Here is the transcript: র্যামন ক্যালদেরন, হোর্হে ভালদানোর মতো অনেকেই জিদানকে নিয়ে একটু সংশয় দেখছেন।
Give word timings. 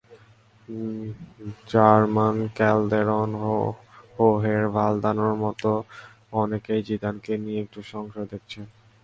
র্যামন 1.71 2.35
ক্যালদেরন, 2.57 3.29
হোর্হে 4.15 4.55
ভালদানোর 4.75 5.33
মতো 5.43 5.71
অনেকেই 6.33 6.81
জিদানকে 6.87 7.33
নিয়ে 7.43 7.59
একটু 7.61 7.79
সংশয় 7.91 8.27
দেখছেন। 8.33 8.65